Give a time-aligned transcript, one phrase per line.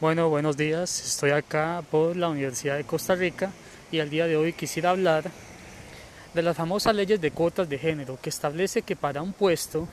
[0.00, 1.04] Bueno, buenos días.
[1.04, 3.50] Estoy acá por la Universidad de Costa Rica
[3.90, 5.24] y al día de hoy quisiera hablar
[6.34, 9.88] de las famosas leyes de cuotas de género que establece que para un puesto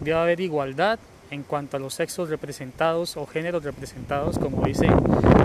[0.00, 0.98] debe haber igualdad
[1.30, 4.90] en cuanto a los sexos representados o géneros representados, como dicen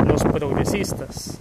[0.07, 1.37] los progresistas.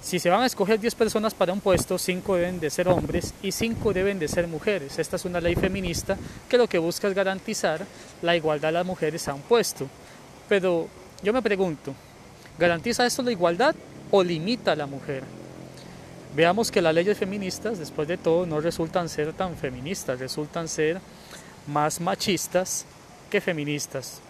[0.00, 3.34] Si se van a escoger 10 personas para un puesto, 5 deben de ser hombres
[3.42, 5.00] y 5 deben de ser mujeres.
[5.00, 6.16] Esta es una ley feminista
[6.48, 7.84] que lo que busca es garantizar
[8.22, 9.88] la igualdad de las mujeres a un puesto.
[10.48, 10.88] Pero
[11.22, 11.94] yo me pregunto,
[12.58, 13.74] ¿garantiza esto la igualdad
[14.10, 15.22] o limita a la mujer?
[16.34, 21.00] Veamos que las leyes feministas, después de todo, no resultan ser tan feministas, resultan ser
[21.66, 22.86] más machistas
[23.30, 24.20] que feministas.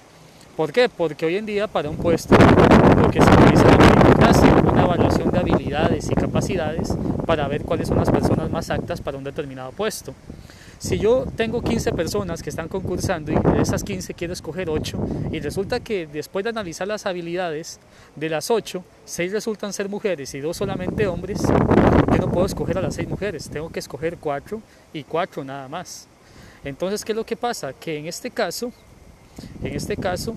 [0.57, 0.89] ¿Por qué?
[0.89, 4.39] Porque hoy en día para un puesto lo que se utiliza es
[4.71, 6.89] una evaluación de habilidades y capacidades
[7.27, 10.13] para ver cuáles son las personas más aptas para un determinado puesto.
[10.83, 14.99] Si yo tengo 15 personas que están concursando y de esas 15 quiero escoger 8
[15.31, 17.79] y resulta que después de analizar las habilidades
[18.17, 22.79] de las 8, 6 resultan ser mujeres y 2 solamente hombres, yo no puedo escoger
[22.79, 24.61] a las 6 mujeres, tengo que escoger 4
[24.93, 26.09] y 4 nada más.
[26.65, 27.73] Entonces, ¿qué es lo que pasa?
[27.73, 28.73] Que en este caso,
[29.63, 30.35] en este caso,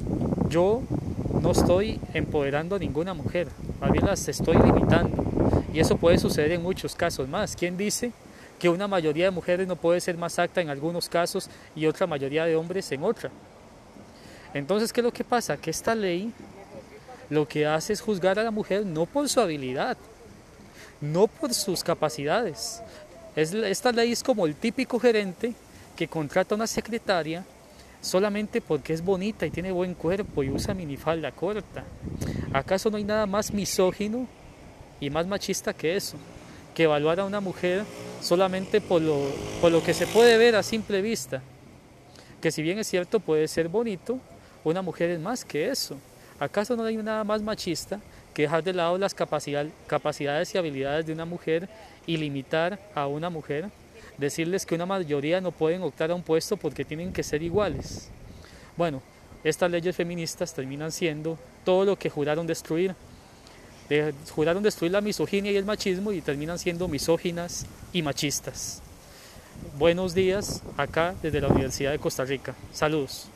[0.47, 0.83] yo
[1.41, 3.47] no estoy empoderando a ninguna mujer,
[3.81, 5.25] más bien las estoy limitando.
[5.73, 7.55] Y eso puede suceder en muchos casos más.
[7.55, 8.11] ¿Quién dice
[8.59, 12.07] que una mayoría de mujeres no puede ser más acta en algunos casos y otra
[12.07, 13.29] mayoría de hombres en otra.
[14.53, 15.57] Entonces, ¿qué es lo que pasa?
[15.57, 16.31] Que esta ley
[17.29, 19.97] lo que hace es juzgar a la mujer no por su habilidad,
[21.01, 22.81] no por sus capacidades.
[23.35, 25.53] esta ley es como el típico gerente
[25.95, 27.43] que contrata a una secretaria
[27.99, 31.83] solamente porque es bonita y tiene buen cuerpo y usa minifalda corta.
[32.53, 34.27] ¿Acaso no hay nada más misógino
[35.01, 36.17] y más machista que eso?
[36.75, 37.83] que evaluar a una mujer
[38.25, 41.41] solamente por lo, que se puede ver a simple vista.
[42.41, 44.19] Que si bien es cierto puede ser bonito,
[44.63, 45.95] una mujer es más que eso.
[46.39, 47.99] ¿Acaso no hay nada más machista
[48.33, 51.69] que dejar de lado las capacidades y habilidades de una mujer
[52.07, 53.69] y limitar a una mujer?
[54.17, 58.09] Decirles que una mayoría no pueden optar a un puesto porque tienen que ser iguales.
[58.75, 59.01] Bueno,
[59.43, 62.95] estas leyes feministas terminan siendo todo lo que juraron destruir
[64.33, 68.81] juraron destruir la misoginia y el machismo y terminan siendo misóginas y machistas.
[69.77, 72.55] Buenos días acá desde la Universidad de Costa Rica.
[72.73, 73.27] Saludos.